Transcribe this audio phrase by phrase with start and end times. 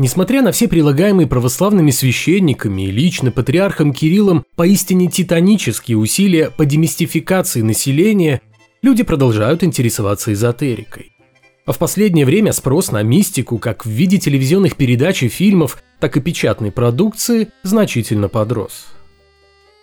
[0.00, 7.60] Несмотря на все прилагаемые православными священниками и лично патриархом Кириллом поистине титанические усилия по демистификации
[7.60, 8.40] населения,
[8.80, 11.12] люди продолжают интересоваться эзотерикой.
[11.66, 16.16] А в последнее время спрос на мистику как в виде телевизионных передач и фильмов, так
[16.16, 18.86] и печатной продукции значительно подрос.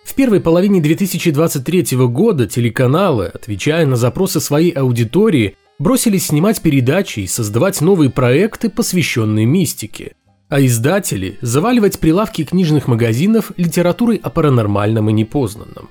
[0.04, 7.26] В первой половине 2023 года телеканалы, отвечая на запросы своей аудитории, бросились снимать передачи и
[7.26, 10.12] создавать новые проекты, посвященные мистике,
[10.48, 15.88] а издатели– заваливать прилавки книжных магазинов литературой о паранормальном и непознанном.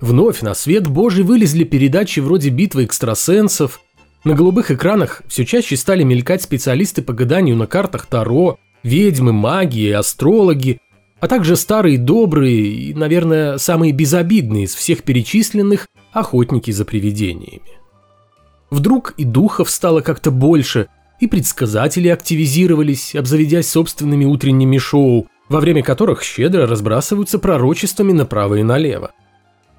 [0.00, 3.80] Вновь на свет Божий вылезли передачи вроде «Битвы экстрасенсов»,
[4.24, 9.78] на голубых экранах все чаще стали мелькать специалисты по гаданию на картах Таро, ведьмы, маги
[9.78, 10.80] и астрологи,
[11.20, 17.85] а также старые добрые и, наверное, самые безобидные из всех перечисленных охотники за привидениями.
[18.70, 20.88] Вдруг и духов стало как-то больше,
[21.20, 28.62] и предсказатели активизировались, обзаведясь собственными утренними шоу, во время которых щедро разбрасываются пророчествами направо и
[28.62, 29.12] налево.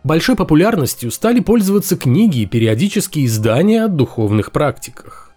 [0.03, 5.31] Большой популярностью стали пользоваться книги и периодические издания о духовных практиках.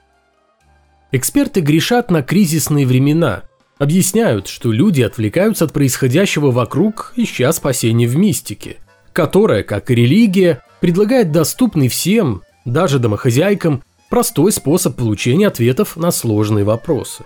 [1.13, 3.43] Эксперты грешат на кризисные времена,
[3.81, 8.77] Объясняют, что люди отвлекаются от происходящего вокруг, ища спасения в мистике,
[9.15, 16.65] которая, как и религия, предлагает доступный всем, даже домохозяйкам, простой способ получения ответов на сложные
[16.65, 17.25] вопросы.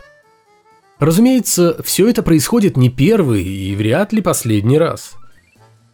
[0.99, 5.15] Разумеется, все это происходит не первый и вряд ли последний раз.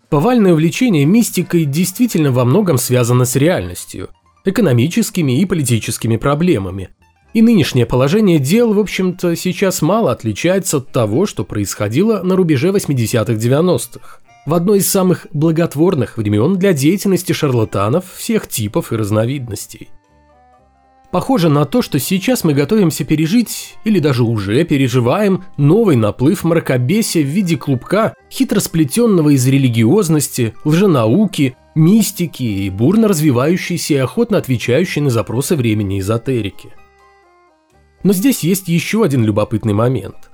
[0.08, 4.10] Повальное увлечение мистикой действительно во многом связано с реальностью,
[4.44, 6.90] экономическими и политическими проблемами–
[7.32, 12.70] и нынешнее положение дел, в общем-то, сейчас мало отличается от того, что происходило на рубеже
[12.70, 14.20] 80-х-90-х.
[14.50, 19.90] В одной из самых благотворных времен для деятельности шарлатанов всех типов и разновидностей.
[21.12, 27.22] Похоже на то, что сейчас мы готовимся пережить, или даже уже переживаем, новый наплыв мракобесия
[27.22, 35.00] в виде клубка, хитро сплетенного из религиозности, лженауки, мистики и бурно развивающейся и охотно отвечающей
[35.00, 36.70] на запросы времени эзотерики.
[38.02, 40.29] Но здесь есть еще один любопытный момент.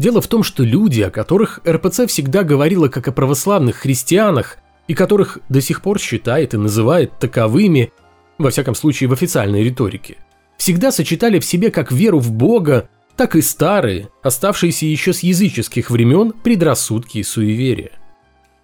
[0.00, 4.56] Дело в том, что люди, о которых РПЦ всегда говорила как о православных христианах,
[4.88, 7.92] и которых до сих пор считает и называет таковыми,
[8.38, 10.16] во всяком случае в официальной риторике,
[10.56, 15.90] всегда сочетали в себе как веру в Бога, так и старые, оставшиеся еще с языческих
[15.90, 17.90] времен предрассудки и суеверия.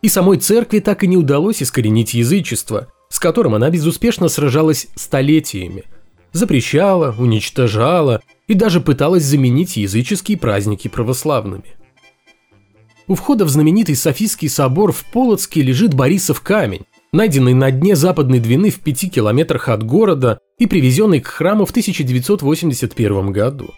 [0.01, 5.85] И самой церкви так и не удалось искоренить язычество, с которым она безуспешно сражалась столетиями–
[6.37, 11.77] запрещала, уничтожала и даже пыталась заменить языческие праздники православными.
[13.09, 18.41] У входа в знаменитый Софийский собор в Полоцке лежит Борисов камень, найденный на дне западной
[18.41, 23.75] Двины в пяти километрах от города и привезенный к храму в 1981 году.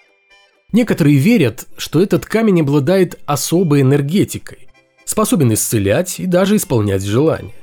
[0.72, 4.68] Некоторые верят, что этот камень обладает особой энергетикой,
[5.04, 7.54] способен исцелять и даже исполнять желания.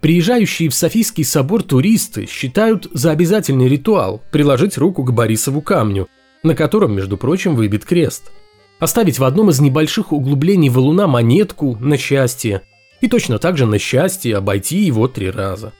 [0.00, 6.08] Приезжающие в Софийский собор туристы считают за обязательный ритуал приложить руку к Борисову камню,
[6.46, 8.32] на котором, между прочим, выбит крест.
[8.78, 12.62] Оставить в одном из небольших углублений валуна монетку на счастье
[13.00, 15.72] и точно так же на счастье обойти его три раза.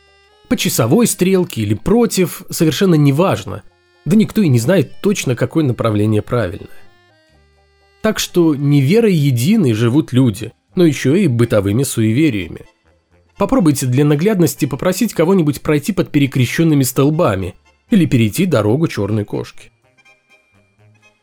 [0.49, 3.62] По часовой стрелке или против совершенно неважно,
[4.05, 6.69] да никто и не знает точно, какое направление правильное.
[8.03, 12.66] Так что не верой единой живут люди, но еще и бытовыми суевериями–
[13.37, 17.55] Попробуйте для наглядности попросить кого-нибудь пройти под перекрещенными столбами
[17.91, 19.71] или перейти дорогу черной кошки.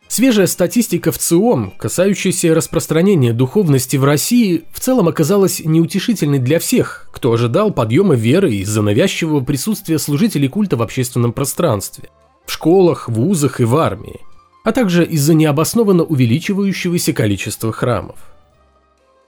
[0.07, 7.09] Свежая статистика в ЦИОМ, касающаяся распространения духовности в России, в целом оказалась неутешительной для всех,
[7.11, 12.09] кто ожидал подъема веры из-за навязчивого присутствия служителей культа в общественном пространстве,
[12.45, 14.19] в школах, вузах и в армии,
[14.63, 18.17] а также из-за необоснованно увеличивающегося количества храмов.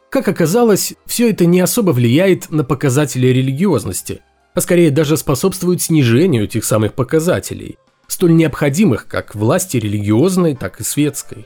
[0.09, 4.21] Как оказалось, все это не особо влияет на показатели религиозности,
[4.53, 7.77] а скорее даже способствует снижению этих самых показателей,
[8.07, 11.45] столь необходимых как власти религиозной, так и светской.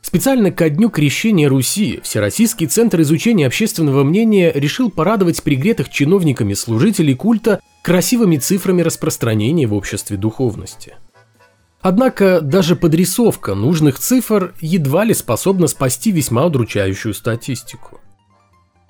[0.00, 7.14] Специально ко дню крещения Руси Всероссийский центр изучения общественного мнения решил порадовать пригретых чиновниками служителей
[7.14, 10.94] культа красивыми цифрами распространения в обществе духовности–
[11.82, 18.00] Однако даже подрисовка нужных цифр едва ли способна спасти весьма удручающую статистику.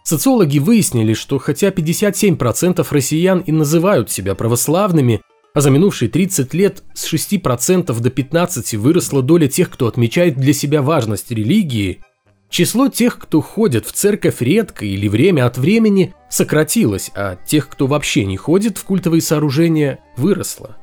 [0.05, 5.23] Социологи выяснили, что хотя 57% россиян и называют себя православными,
[5.55, 10.53] а за минувшие 30 лет с 6% до 15% выросла доля тех, кто отмечает для
[10.53, 12.01] себя важность религии,
[12.49, 17.87] число тех, кто ходит в церковь редко или время от времени, сократилось, а тех, кто
[17.87, 20.77] вообще не ходит в культовые сооружения, выросло.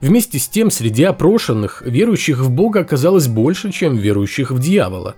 [0.00, 5.14] Вместе с тем, среди опрошенных, верующих в Бога оказалось больше, чем верующих в дьявола.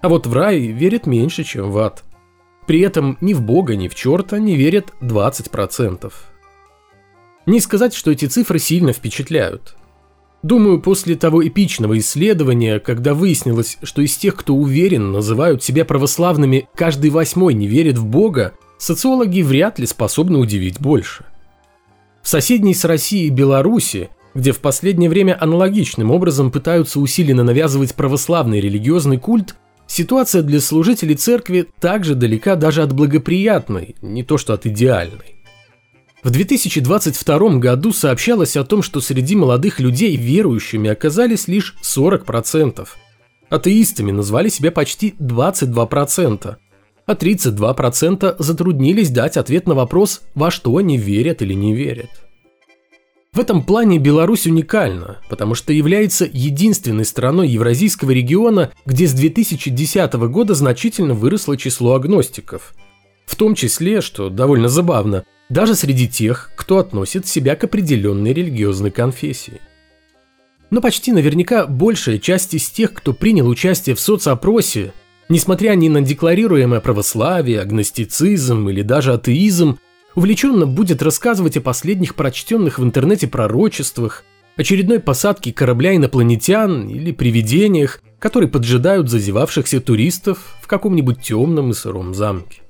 [0.00, 2.04] А вот в рай верят меньше, чем в ад.
[2.66, 6.12] При этом ни в Бога, ни в черта не верят 20%.
[7.46, 9.76] Не сказать, что эти цифры сильно впечатляют.
[10.42, 16.68] Думаю, после того эпичного исследования, когда выяснилось, что из тех, кто уверен, называют себя православными,
[16.74, 21.24] каждый восьмой не верит в Бога, социологи вряд ли способны удивить больше.
[22.22, 28.60] В соседней с Россией Беларуси, где в последнее время аналогичным образом пытаются усиленно навязывать православный
[28.60, 29.54] религиозный культ,
[29.86, 35.31] ситуация для служителей церкви также далека даже от благоприятной, не то что от идеальной.
[36.22, 42.86] В 2022 году сообщалось о том, что среди молодых людей верующими оказались лишь 40%.
[43.50, 46.56] Атеистами назвали себя почти 22%,
[47.06, 52.10] а 32% затруднились дать ответ на вопрос, во что они верят или не верят.
[53.32, 60.12] В этом плане Беларусь уникальна, потому что является единственной страной евразийского региона, где с 2010
[60.12, 62.74] года значительно выросло число агностиков.
[63.24, 68.90] В том числе, что довольно забавно, даже среди тех, кто относит себя к определенной религиозной
[68.90, 69.60] конфессии.
[70.70, 74.94] Но почти наверняка большая часть из тех, кто принял участие в соцопросе,
[75.28, 79.78] несмотря ни на декларируемое православие, агностицизм или даже атеизм,
[80.14, 84.24] увлеченно будет рассказывать о последних прочтенных в интернете пророчествах,
[84.56, 92.14] очередной посадке корабля инопланетян или привидениях, которые поджидают зазевавшихся туристов в каком-нибудь темном и сыром
[92.14, 92.62] замке.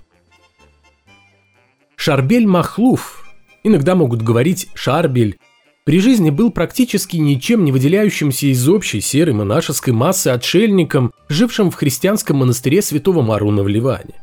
[2.04, 3.24] Шарбель Махлуф,
[3.62, 5.38] иногда могут говорить Шарбель,
[5.84, 11.76] при жизни был практически ничем не выделяющимся из общей серой монашеской массы отшельником, жившим в
[11.76, 14.14] христианском монастыре святого Маруна в Ливане.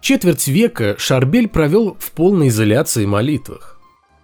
[0.00, 3.80] Четверть века Шарбель провел в полной изоляции молитвах.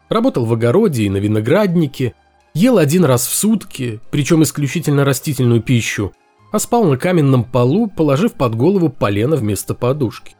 [0.08, 2.14] Работал в огороде и на винограднике,
[2.52, 6.12] ел один раз в сутки, причем исключительно растительную пищу,
[6.50, 10.35] а спал на каменном полу, положив под голову полено вместо подушки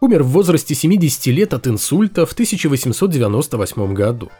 [0.00, 4.30] умер в возрасте 70 лет от инсульта в 1898 году.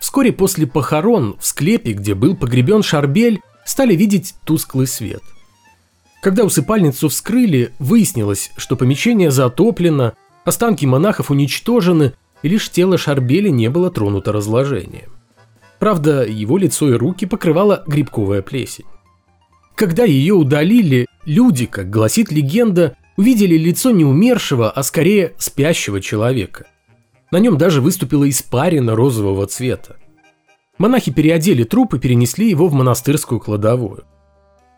[0.00, 5.22] Вскоре после похорон в склепе, где был погребен Шарбель, стали видеть тусклый свет.
[6.22, 10.12] Когда усыпальницу вскрыли, выяснилось, что помещение затоплено,
[10.44, 15.10] останки монахов уничтожены, и лишь тело Шарбеля не было тронуто разложением.
[15.78, 18.84] Правда, его лицо и руки покрывала грибковая плесень.
[19.74, 26.66] Когда ее удалили, люди, как гласит легенда, увидели лицо не умершего, а скорее спящего человека.
[27.30, 29.96] На нем даже выступила испарина розового цвета.
[30.78, 34.04] Монахи переодели труп и перенесли его в монастырскую кладовую.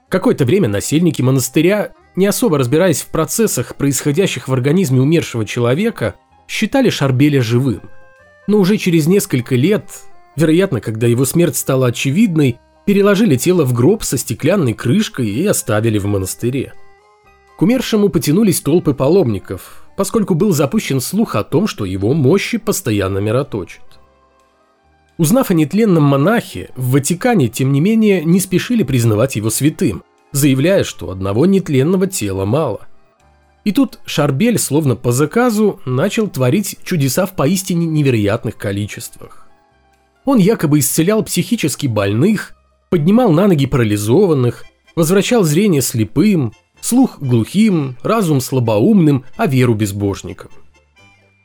[0.09, 6.15] Какое-то время насельники монастыря, не особо разбираясь в процессах, происходящих в организме умершего человека,
[6.47, 7.83] считали Шарбеля живым.
[8.47, 9.89] Но уже через несколько лет,
[10.37, 15.99] вероятно, когда его смерть стала очевидной, переложили тело в гроб со стеклянной крышкой и оставили
[15.99, 16.75] в монастыре.
[17.57, 23.19] К умершему потянулись толпы паломников, поскольку был запущен слух о том, что его мощи постоянно
[23.19, 23.83] мироточат.
[25.17, 30.03] Узнав о нетленном монахе, в Ватикане, тем не менее, не спешили признавать его святым,
[30.33, 32.89] заявляя, что одного нетленного тела мало.
[33.63, 39.47] И тут Шарбель, словно по заказу, начал творить чудеса в поистине невероятных количествах.
[40.25, 42.57] Он якобы исцелял психически больных,
[42.91, 44.65] поднимал на ноги парализованных,
[44.97, 46.53] возвращал зрение слепым,
[46.85, 50.51] слух глухим, разум слабоумным, а веру безбожникам.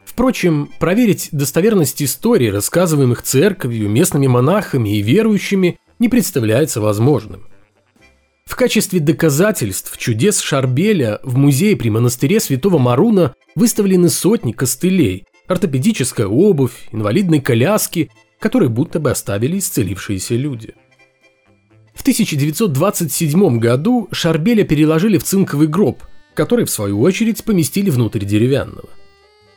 [0.04, 7.48] Впрочем, проверить достоверность историй, рассказываемых церковью, местными монахами и верующими, не представляется возможным.
[8.46, 16.28] В качестве доказательств чудес Шарбеля в музее при монастыре Святого Маруна выставлены сотни костылей, ортопедическая
[16.28, 20.74] обувь, инвалидные коляски, которые будто бы оставили исцелившиеся люди–
[22.00, 26.02] в 1927 году Шарбеля переложили в цинковый гроб,
[26.34, 28.88] который, в свою очередь, поместили внутрь деревянного.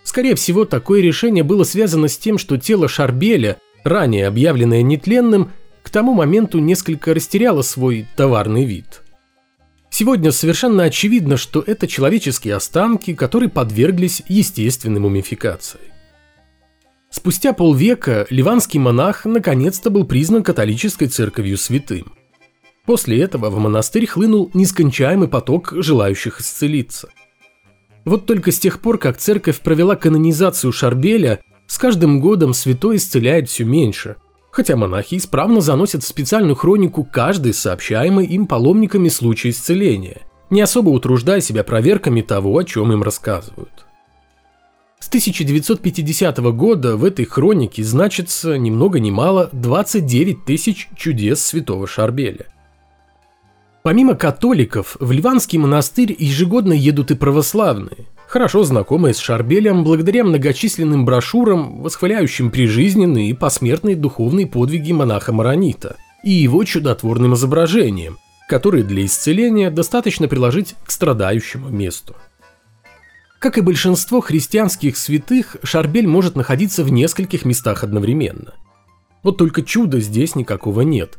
[0.03, 5.53] Скорее всего, такое решение было связано с тем, что тело Шарбеля, ранее объявленное нетленным,
[5.85, 9.03] к тому моменту несколько растеряло свой товарный вид.
[9.89, 15.79] Сегодня совершенно очевидно, что это человеческие останки, которые подверглись естественной мумификации.
[17.09, 22.15] Спустя полвека ливанский монах наконец-то был признан католической церковью святым–
[22.85, 27.09] После этого в монастырь хлынул нескончаемый поток желающих исцелиться.
[28.05, 33.49] Вот только с тех пор, как церковь провела канонизацию Шарбеля, с каждым годом святой исцеляет
[33.49, 34.17] все меньше,
[34.51, 40.91] хотя монахи исправно заносят в специальную хронику каждый сообщаемый им паломниками случай исцеления, не особо
[40.91, 43.87] утруждая себя проверками того, о чем им рассказывают.
[44.99, 51.87] С 1950 года в этой хронике значится ни много ни мало 29 тысяч чудес святого
[51.87, 52.47] Шарбеля.
[53.83, 61.05] Помимо католиков, в Ливанский монастырь ежегодно едут и православные, хорошо знакомые с Шарбелем благодаря многочисленным
[61.05, 69.05] брошюрам, восхваляющим прижизненные и посмертные духовные подвиги монаха Маронита и его чудотворным изображением, которые для
[69.05, 72.15] исцеления достаточно приложить к страдающему месту.
[73.41, 78.55] Как и большинство христианских святых, Шарбель может находиться в нескольких местах одновременно.
[79.25, 81.19] Вот только чуда здесь никакого нет.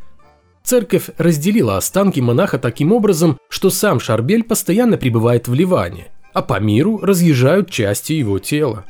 [0.63, 6.59] Церковь разделила останки монаха таким образом, что сам Шарбель постоянно пребывает в Ливане, а по
[6.59, 8.85] миру разъезжают части его тела.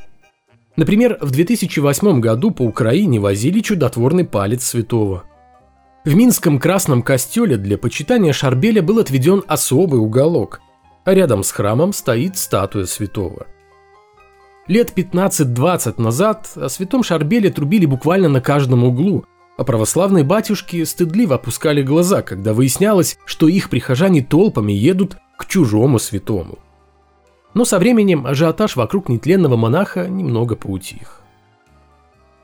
[0.76, 5.24] Например, в 2008 году по Украине возили чудотворный палец святого.
[6.04, 10.60] В Минском Красном Костеле для почитания Шарбеля был отведен особый уголок,
[11.04, 13.46] а рядом с храмом стоит статуя святого.
[14.66, 19.24] Лет 15-20 назад о святом Шарбеле трубили буквально на каждом углу,
[19.56, 25.98] а православные батюшки стыдливо опускали глаза, когда выяснялось, что их прихожане толпами едут к чужому
[25.98, 26.58] святому.
[27.54, 31.20] Но со временем ажиотаж вокруг нетленного монаха немного поутих.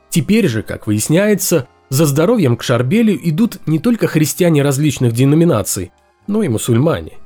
[0.09, 5.91] Теперь же, как выясняется, за здоровьем к Шарбелю идут не только христиане различных деноминаций,
[6.27, 7.17] но и мусульмане.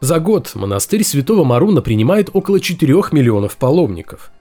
[0.00, 4.32] За год монастырь Святого Маруна принимает около 4 миллионов паломников.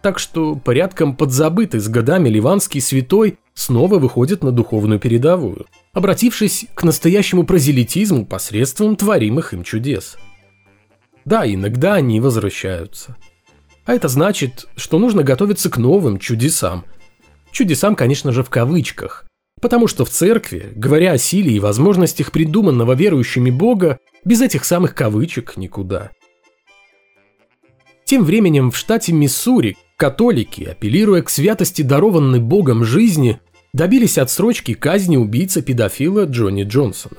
[0.00, 6.84] Так что порядком подзабытый с годами ливанский святой снова выходит на духовную передовую, обратившись к
[6.84, 10.16] настоящему прозелитизму посредством творимых им чудес.
[11.24, 13.16] Да, иногда они возвращаются.
[13.84, 16.84] А это значит, что нужно готовиться к новым чудесам.
[17.50, 19.26] Чудесам, конечно же, в кавычках.
[19.60, 24.94] Потому что в церкви, говоря о силе и возможностях придуманного верующими Бога, без этих самых
[24.94, 26.10] кавычек никуда.
[28.04, 33.38] Тем временем в штате Миссури католики, апеллируя к святости дарованной Богом жизни,
[33.72, 37.18] добились отсрочки казни убийцы-педофила Джонни Джонсона.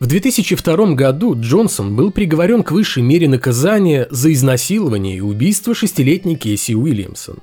[0.00, 6.34] В 2002 году Джонсон был приговорен к высшей мере наказания за изнасилование и убийство шестилетней
[6.34, 7.38] Кейси Уильямсон.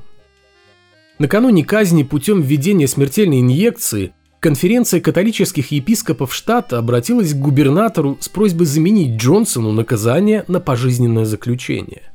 [1.20, 8.66] Накануне казни путем введения смертельной инъекции Конференция католических епископов штата обратилась к губернатору с просьбой
[8.66, 12.12] заменить Джонсону наказание на пожизненное заключение.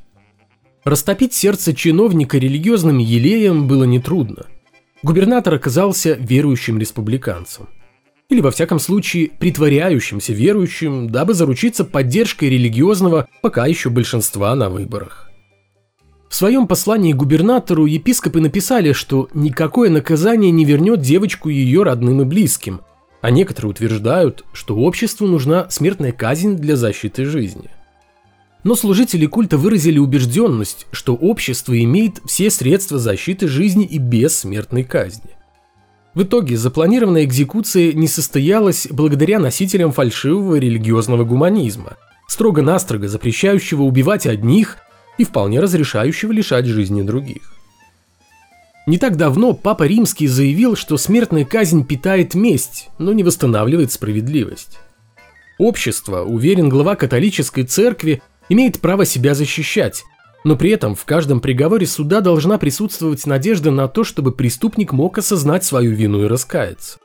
[0.85, 4.47] Растопить сердце чиновника религиозным елеем было нетрудно.
[5.05, 7.69] Губернатор оказался верующим республиканцем.
[8.29, 15.31] Или, во всяком случае, притворяющимся верующим, дабы заручиться поддержкой религиозного пока еще большинства на выборах.
[16.29, 22.25] В своем послании губернатору епископы написали, что никакое наказание не вернет девочку ее родным и
[22.25, 22.81] близким,
[23.21, 27.71] а некоторые утверждают, что обществу нужна смертная казнь для защиты жизни.
[28.65, 34.85] Но служители культа выразили убежденность, что общество имеет все средства защиты жизни и без смертной
[34.85, 35.31] казни.
[36.15, 41.97] В итоге запланированная экзекуция не состоялась благодаря носителям фальшивого религиозного гуманизма,
[42.29, 44.77] строго-настрого запрещающего убивать одних
[45.19, 47.55] и вполне разрешающего лишать жизни других.
[48.87, 54.79] Не так давно Папа Римский заявил, что смертная казнь питает месть, но не восстанавливает справедливость.
[55.59, 60.05] Общество, уверен глава католической церкви, имеет право себя защищать,
[60.45, 65.19] но при этом в каждом приговоре суда должна присутствовать надежда на то, чтобы преступник мог
[65.19, 66.99] осознать свою вину и раскаяться.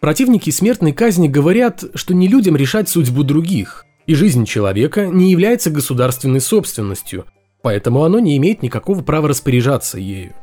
[0.00, 5.70] Противники смертной казни говорят, что не людям решать судьбу других, и жизнь человека не является
[5.70, 7.26] государственной собственностью,
[7.62, 10.34] поэтому оно не имеет никакого права распоряжаться ею.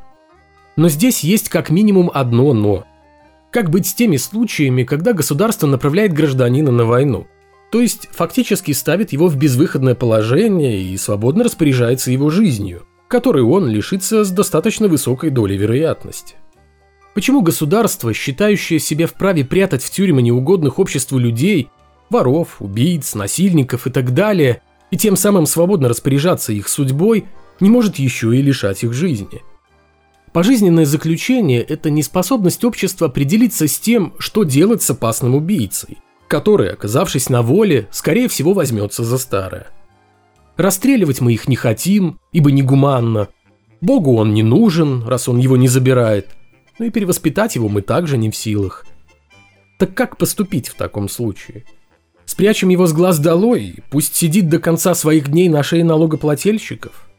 [0.75, 2.85] Но здесь есть как минимум одно «но».
[3.51, 7.27] Как быть с теми случаями, когда государство направляет гражданина на войну?
[7.74, 13.68] То есть фактически ставит его в безвыходное положение и свободно распоряжается его жизнью, которой он
[13.68, 16.36] лишится с достаточно высокой долей вероятности.
[17.15, 21.72] Почему государство, считающее себя вправе прятать в тюрьмы неугодных обществу людей,
[22.12, 24.62] воров, убийц, насильников и так далее,
[24.92, 27.25] и тем самым свободно распоряжаться их судьбой,
[27.60, 29.42] не может еще и лишать их жизни.
[30.32, 35.98] Пожизненное заключение– это неспособность общества определиться с тем, что делать с опасным убийцей,
[36.33, 39.67] который, оказавшись на воле, скорее всего возьмется за старое.
[40.57, 43.27] Расстреливать мы их не хотим, ибо негуманно.
[43.81, 46.29] Богу он не нужен, раз он его не забирает.
[46.79, 48.83] Ну и перевоспитать его мы также не в силах.
[49.77, 51.65] Так как поступить в таком случае?
[52.25, 57.11] Спрячем его с глаз долой, пусть сидит до конца своих дней на шее налогоплательщиков.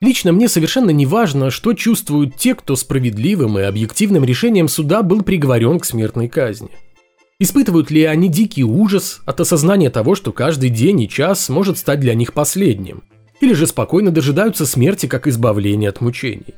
[0.00, 5.22] Лично мне совершенно не важно, что чувствуют те, кто справедливым и объективным решением суда был
[5.22, 6.70] приговорен к смертной казни.
[7.40, 12.00] Испытывают ли они дикий ужас от осознания того, что каждый день и час может стать
[12.00, 13.02] для них последним?
[13.40, 16.54] или же спокойно дожидаются смерти как избавления от мучений.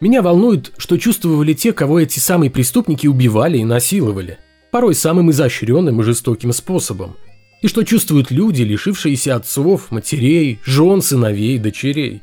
[0.00, 4.38] Меня волнует, что чувствовали те, кого эти самые преступники убивали и насиловали,
[4.70, 7.16] порой самым изощренным и жестоким способом,
[7.62, 12.20] и что чувствуют люди, лишившиеся отцов, матерей, жен, сыновей, дочерей.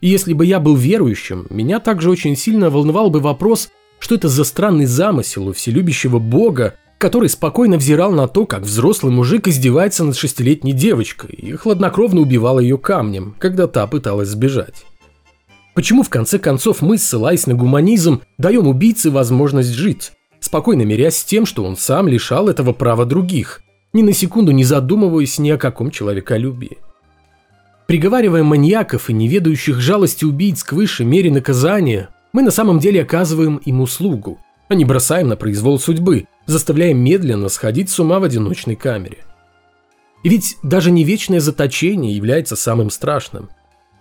[0.00, 4.28] И если бы я был верующим, меня также очень сильно волновал бы вопрос, что это
[4.28, 10.04] за странный замысел у вселюбящего Бога, который спокойно взирал на то, как взрослый мужик издевается
[10.04, 14.84] над шестилетней девочкой и хладнокровно убивал ее камнем, когда та пыталась сбежать.
[15.74, 21.24] Почему в конце концов мы, ссылаясь на гуманизм, даем убийце возможность жить, спокойно мирясь с
[21.24, 23.60] тем, что он сам лишал этого права других,
[23.92, 26.78] ни на секунду не задумываясь ни о каком человеколюбии?
[27.86, 33.56] Приговаривая маньяков и неведающих жалости убийц к высшей мере наказания, мы на самом деле оказываем
[33.64, 34.38] им услугу,
[34.68, 39.24] а не бросаем на произвол судьбы, заставляя медленно сходить с ума в одиночной камере.
[40.22, 43.48] И ведь даже не вечное заточение является самым страшным.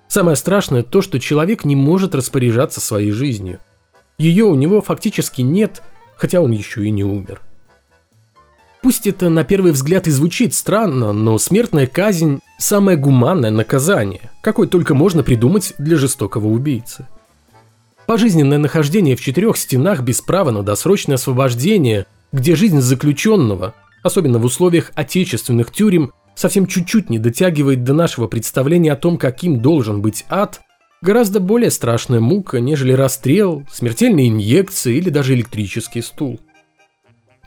[0.09, 3.61] Самое страшное то, что человек не может распоряжаться своей жизнью.
[4.17, 5.81] Ее у него фактически нет,
[6.17, 7.39] хотя он еще и не умер.
[8.81, 14.67] Пусть это на первый взгляд и звучит странно, но смертная казнь– самое гуманное наказание, какое
[14.67, 17.07] только можно придумать для жестокого убийцы.
[18.07, 24.45] Пожизненное нахождение в четырех стенах без права на досрочное освобождение, где жизнь заключенного, особенно в
[24.45, 30.25] условиях отечественных тюрем, совсем чуть-чуть не дотягивает до нашего представления о том, каким должен быть
[30.29, 30.61] ад,
[31.01, 36.39] гораздо более страшная мука, нежели расстрел, смертельные инъекции или даже электрический стул.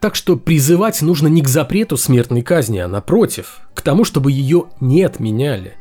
[0.00, 4.66] Так что призывать нужно не к запрету смертной казни, а напротив, к тому, чтобы ее
[4.80, 5.74] не отменяли.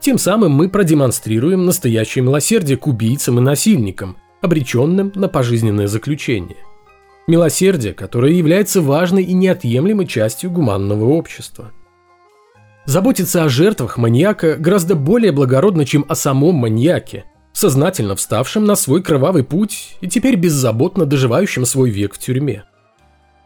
[0.00, 6.56] Тем самым мы продемонстрируем настоящее милосердие к убийцам и насильникам, обреченным на пожизненное заключение.
[7.26, 11.72] Милосердие, которое является важной и неотъемлемой частью гуманного общества.
[12.86, 19.02] Заботиться о жертвах маньяка гораздо более благородно, чем о самом маньяке, сознательно вставшем на свой
[19.02, 22.64] кровавый путь и теперь беззаботно доживающем свой век в тюрьме.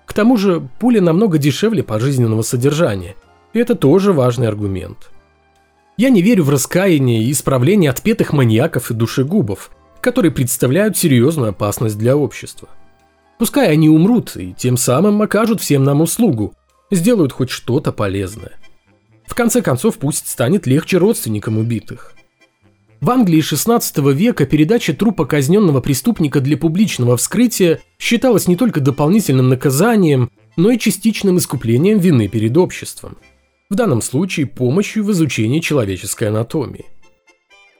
[0.04, 3.16] К тому же пуля намного дешевле пожизненного содержания,
[3.54, 5.11] и это тоже важный аргумент.
[5.96, 11.98] Я не верю в раскаяние и исправление отпетых маньяков и душегубов, которые представляют серьезную опасность
[11.98, 12.68] для общества–
[13.42, 16.54] Пускай они умрут и тем самым окажут всем нам услугу,
[16.92, 18.52] сделают хоть что-то полезное.
[19.26, 22.14] В конце концов, пусть станет легче родственникам убитых.
[23.00, 29.48] В Англии 16 века передача трупа казненного преступника для публичного вскрытия считалась не только дополнительным
[29.48, 33.16] наказанием, но и частичным искуплением вины перед обществом.
[33.72, 36.84] В данном случае помощью в изучении человеческой анатомии.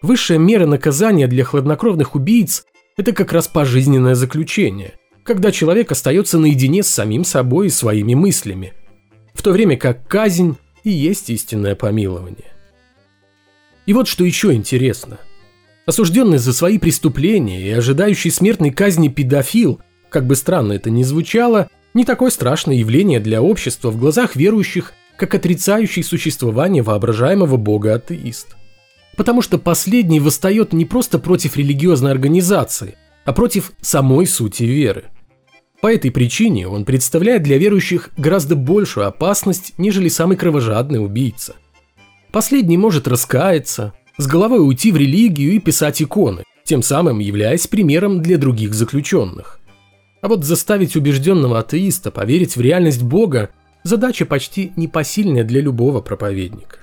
[0.01, 2.65] Высшая мера наказания для хладнокровных убийц–
[2.97, 8.73] это как раз пожизненное заключение, когда человек остается наедине с самим собой и своими мыслями,
[9.35, 12.55] в то время как казнь и есть истинное помилование.
[13.85, 15.19] И вот что еще интересно.
[15.85, 19.79] Осужденный за свои преступления и ожидающий смертной казни педофил,
[20.09, 24.95] как бы странно это ни звучало, не такое страшное явление для общества в глазах верующих,
[25.16, 28.57] как отрицающий существование воображаемого бога-атеист.
[29.16, 35.05] Потому что последний восстает не просто против религиозной организации, а против самой сути веры.
[35.81, 41.57] По этой причине он представляет для верующих гораздо большую опасность, нежели самый кровожадный убийца.
[42.31, 48.22] Последний может раскаяться, с головой уйти в религию и писать иконы, тем самым являясь примером
[48.22, 49.59] для других заключенных.
[50.22, 53.51] А вот заставить убежденного атеиста поверить в реальность Бога–
[53.83, 56.82] задача почти непосильная для любого проповедника.